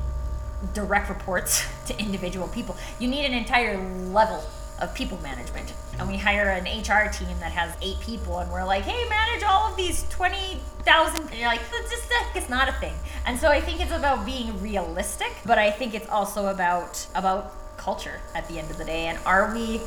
[0.75, 2.77] direct reports to individual people.
[2.99, 3.79] You need an entire
[4.11, 4.45] level
[4.81, 5.75] of people management.
[5.99, 9.43] And we hire an HR team that has eight people, and we're like, hey, manage
[9.43, 11.21] all of these 20,000.
[11.21, 12.95] And you're like, it's just it's not a thing.
[13.27, 17.53] And so I think it's about being realistic, but I think it's also about about
[17.77, 19.07] culture at the end of the day.
[19.07, 19.81] And are we,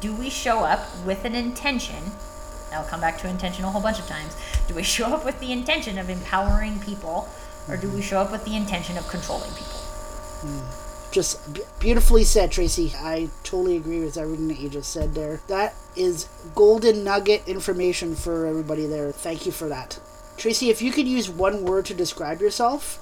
[0.00, 2.02] do we show up with an intention?
[2.72, 4.36] I'll come back to intention a whole bunch of times.
[4.68, 7.28] Do we show up with the intention of empowering people,
[7.68, 8.02] or do we mm-hmm.
[8.02, 9.80] show up with the intention of controlling people?
[10.42, 10.85] Mm.
[11.16, 12.92] Just b- beautifully said, Tracy.
[12.94, 15.40] I totally agree with everything that you just said there.
[15.48, 19.10] That is golden nugget information for everybody there.
[19.12, 19.98] Thank you for that.
[20.36, 22.98] Tracy, if you could use one word to describe yourself,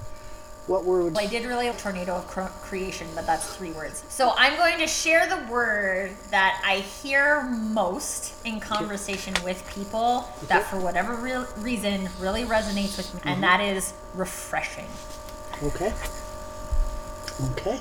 [0.69, 3.73] what word would Well, I did really a tornado of cr- creation, but that's three
[3.73, 4.05] words.
[4.09, 10.31] So I'm going to share the word that I hear most in conversation with people
[10.47, 13.41] that, for whatever real reason, really resonates with me, and mm-hmm.
[13.41, 14.87] that is refreshing.
[15.65, 15.93] Okay.
[17.51, 17.81] Okay.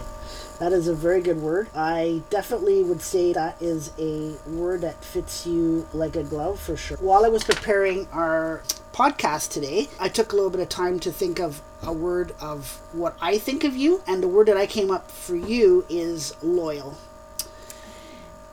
[0.60, 1.68] That is a very good word.
[1.76, 6.78] I definitely would say that is a word that fits you like a glove for
[6.78, 6.97] sure.
[6.97, 8.62] While I was preparing our
[8.93, 12.80] podcast today, I took a little bit of time to think of a word of
[12.93, 16.36] what I think of you, and the word that I came up for you is
[16.43, 16.97] loyal.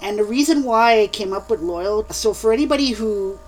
[0.01, 3.38] And the reason why I came up with loyal, so for anybody who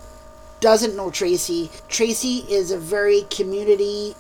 [0.61, 4.15] doesn't know Tracy, Tracy is a very community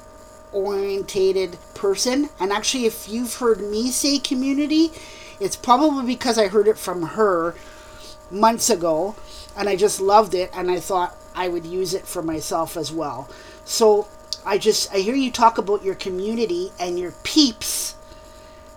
[0.52, 2.30] orientated person.
[2.38, 4.92] And actually, if you've heard me say community,
[5.40, 7.56] it's probably because I heard it from her
[8.30, 9.16] months ago
[9.56, 12.92] and I just loved it and I thought I would use it for myself as
[12.92, 13.28] well.
[13.64, 14.06] So
[14.46, 17.96] I just, I hear you talk about your community and your peeps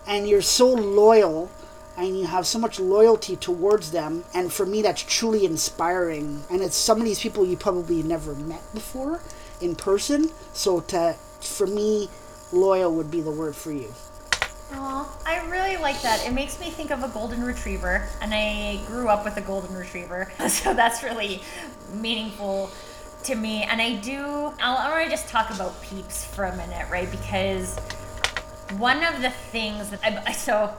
[0.07, 1.51] and you're so loyal
[1.95, 6.61] and you have so much loyalty towards them and for me that's truly inspiring and
[6.61, 9.21] it's some of these people you probably never met before
[9.61, 12.09] in person so to for me
[12.55, 13.93] loyal would be the word for you
[14.73, 16.25] Aw, I really like that.
[16.25, 19.75] It makes me think of a golden retriever, and I grew up with a golden
[19.75, 21.41] retriever, so that's really
[21.93, 22.71] meaningful
[23.23, 23.63] to me.
[23.63, 24.17] And I do,
[24.59, 27.09] I'll, I want to just talk about peeps for a minute, right?
[27.09, 27.77] Because
[28.77, 30.73] one of the things that I, so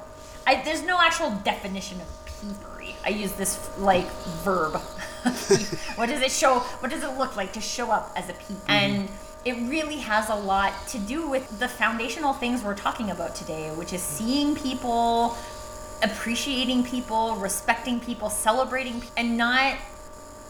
[0.46, 2.94] I, there's no actual definition of peepery.
[3.04, 4.10] I use this like
[4.42, 4.74] verb.
[5.94, 6.58] what does it show?
[6.80, 8.56] What does it look like to show up as a peep?
[8.58, 8.70] Mm-hmm.
[8.70, 9.08] And
[9.46, 13.70] it really has a lot to do with the foundational things we're talking about today,
[13.76, 15.36] which is seeing people,
[16.02, 19.78] appreciating people, respecting people, celebrating, and not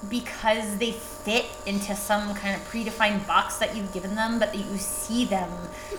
[0.09, 4.65] because they fit into some kind of predefined box that you've given them, but that
[4.65, 5.51] you see them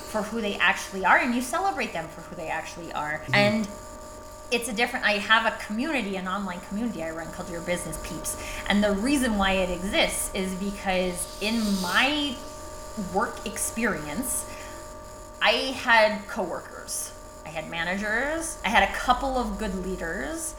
[0.10, 3.22] for who they actually are and you celebrate them for who they actually are.
[3.26, 3.36] Mm-hmm.
[3.36, 3.68] And
[4.50, 8.00] it's a different i have a community an online community i run called your business
[8.08, 12.34] peeps and the reason why it exists is because in my
[13.14, 14.46] work experience
[15.42, 17.14] i had coworkers.
[17.46, 18.58] I had managers.
[18.66, 20.56] I had a couple of good leaders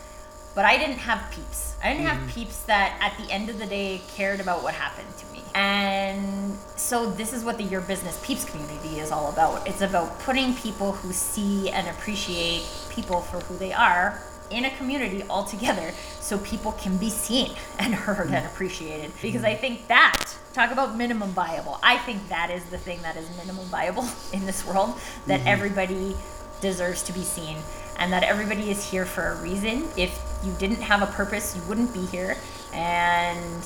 [0.54, 1.76] but i didn't have peeps.
[1.82, 2.34] I didn't have mm.
[2.34, 5.42] peeps that at the end of the day cared about what happened to me.
[5.54, 9.68] And so this is what the your business peeps community is all about.
[9.68, 14.20] It's about putting people who see and appreciate people for who they are
[14.50, 19.10] in a community all together so people can be seen and heard and appreciated.
[19.10, 19.22] Mm-hmm.
[19.22, 21.78] Because i think that talk about minimum viable.
[21.82, 25.48] I think that is the thing that is minimum viable in this world that mm-hmm.
[25.48, 26.16] everybody
[26.60, 27.56] deserves to be seen
[27.98, 29.88] and that everybody is here for a reason.
[29.96, 32.36] If you didn't have a purpose you wouldn't be here.
[32.72, 33.64] And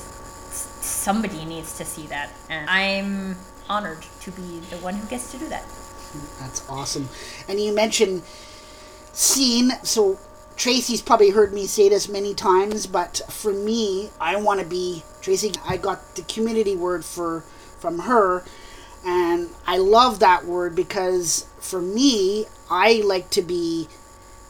[0.49, 2.30] somebody needs to see that.
[2.49, 3.37] And i'm
[3.68, 5.64] honored to be the one who gets to do that.
[6.41, 7.09] That's awesome.
[7.49, 8.22] And you mentioned
[9.12, 10.18] seen, so
[10.57, 15.03] Tracy's probably heard me say this many times, but for me, I want to be
[15.20, 15.53] Tracy.
[15.66, 17.40] I got the community word for
[17.78, 18.44] from her,
[19.05, 23.88] and I love that word because for me, I like to be,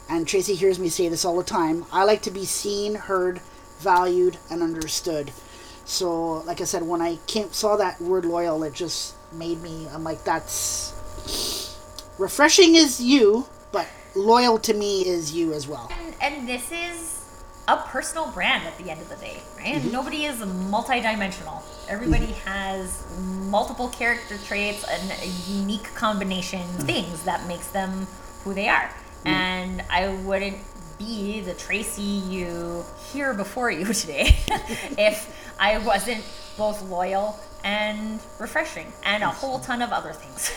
[0.09, 1.87] and Tracy hears me say this all the time.
[1.93, 3.41] I like to be seen, heard,
[3.79, 5.33] valued, and understood.
[5.85, 9.89] So, like I said, when I came saw that word loyal, it just made me.
[9.93, 10.93] I'm like, that's
[12.19, 15.91] refreshing is you, but loyal to me is you as well.
[16.01, 17.23] And, and this is
[17.69, 19.77] a personal brand at the end of the day, right?
[19.77, 19.93] Mm-hmm.
[19.93, 21.63] Nobody is multidimensional.
[21.89, 22.49] Everybody mm-hmm.
[22.49, 23.05] has
[23.49, 26.87] multiple character traits and a unique combination of mm-hmm.
[26.87, 28.07] things that makes them
[28.45, 28.91] who they are.
[29.25, 30.59] And I wouldn't
[30.99, 34.37] be the Tracy you hear before you today
[34.99, 36.25] if I wasn't
[36.57, 40.51] both loyal and refreshing and a whole ton of other things.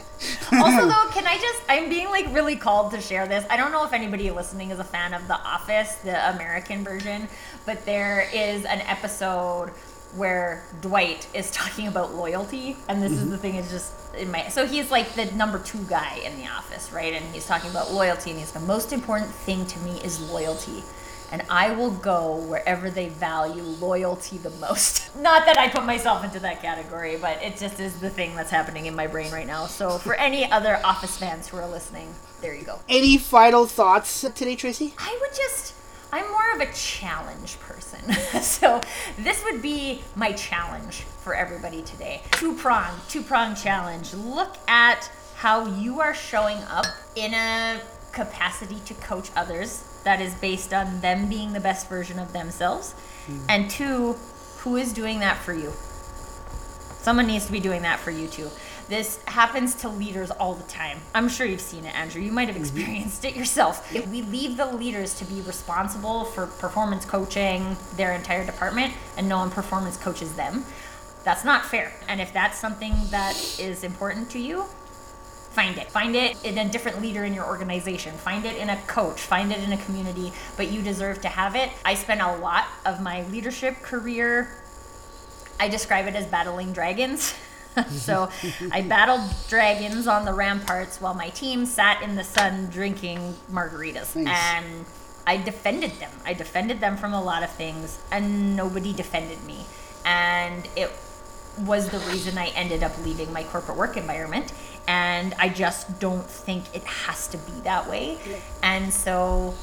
[0.62, 3.44] also though can i just i'm being like really called to share this.
[3.50, 7.28] I don't know if anybody listening is a fan of the office the american version
[7.66, 9.70] but there is an episode
[10.16, 13.30] where dwight is talking about loyalty and this is mm-hmm.
[13.30, 16.46] the thing is just in my so he's like the number two guy in the
[16.46, 17.14] office right?
[17.14, 20.82] And he's talking about loyalty and he's the most important thing to me is loyalty
[21.30, 25.14] and I will go wherever they value loyalty the most.
[25.20, 28.50] Not that I put myself into that category, but it just is the thing that's
[28.50, 29.66] happening in my brain right now.
[29.66, 32.78] So for any other Office fans who are listening, there you go.
[32.88, 34.94] Any final thoughts today, Tracy?
[34.98, 35.74] I would just,
[36.12, 38.12] I'm more of a challenge person.
[38.42, 38.80] so
[39.18, 42.22] this would be my challenge for everybody today.
[42.32, 44.14] Two prong, two prong challenge.
[44.14, 47.80] Look at how you are showing up in a
[48.12, 52.92] capacity to coach others that is based on them being the best version of themselves.
[53.26, 53.38] Hmm.
[53.48, 54.16] And two,
[54.58, 55.72] who is doing that for you?
[57.00, 58.50] Someone needs to be doing that for you too.
[58.88, 60.98] This happens to leaders all the time.
[61.14, 62.22] I'm sure you've seen it, Andrew.
[62.22, 62.78] You might have mm-hmm.
[62.78, 63.94] experienced it yourself.
[63.94, 69.28] If we leave the leaders to be responsible for performance coaching their entire department and
[69.28, 70.64] no one performance coaches them,
[71.22, 71.92] that's not fair.
[72.08, 74.64] And if that's something that is important to you,
[75.58, 75.90] find it.
[75.90, 78.16] Find it in a different leader in your organization.
[78.16, 79.20] Find it in a coach.
[79.20, 81.68] Find it in a community, but you deserve to have it.
[81.84, 84.48] I spent a lot of my leadership career,
[85.58, 87.34] I describe it as battling dragons.
[87.88, 88.30] so
[88.70, 94.14] I battled dragons on the ramparts while my team sat in the sun drinking margaritas.
[94.14, 94.38] Nice.
[94.54, 94.86] And
[95.26, 96.12] I defended them.
[96.24, 99.66] I defended them from a lot of things, and nobody defended me.
[100.04, 100.92] And it
[101.60, 104.52] was the reason I ended up leaving my corporate work environment.
[104.86, 108.18] And I just don't think it has to be that way.
[108.62, 109.54] And so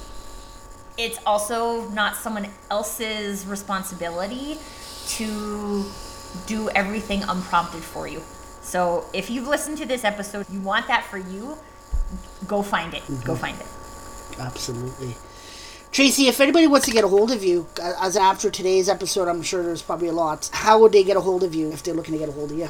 [0.98, 4.58] it's also not someone else's responsibility
[5.08, 5.86] to
[6.46, 8.22] do everything unprompted for you.
[8.62, 11.58] So if you've listened to this episode, you want that for you,
[12.48, 13.04] go find it.
[13.24, 13.36] Go mm-hmm.
[13.36, 14.40] find it.
[14.40, 15.16] Absolutely.
[15.96, 19.30] Tracy, if anybody wants to get a hold of you, uh, as after today's episode,
[19.30, 20.50] I'm sure there's probably a lot.
[20.52, 22.52] How would they get a hold of you if they're looking to get a hold
[22.52, 22.68] of you?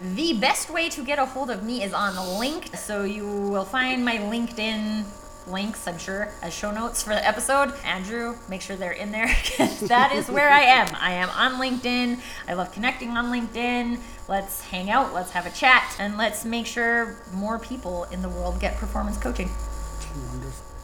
[0.00, 2.76] The best way to get a hold of me is on the link.
[2.76, 5.04] So you will find my LinkedIn
[5.50, 7.74] links, I'm sure, as show notes for the episode.
[7.84, 9.26] Andrew, make sure they're in there
[9.88, 10.86] that is where I am.
[10.94, 12.20] I am on LinkedIn.
[12.46, 13.98] I love connecting on LinkedIn.
[14.28, 18.28] Let's hang out, let's have a chat, and let's make sure more people in the
[18.28, 19.50] world get performance coaching.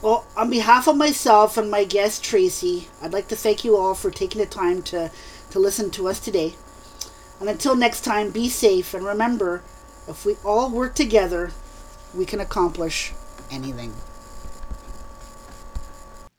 [0.03, 3.95] Well, on behalf of myself and my guest Tracy, I'd like to thank you all
[3.95, 5.11] for taking the time to,
[5.51, 6.55] to listen to us today.
[7.41, 9.63] And until next time, be safe and remember
[10.07, 11.53] if we all work together,
[12.15, 13.13] we can accomplish
[13.51, 13.95] anything.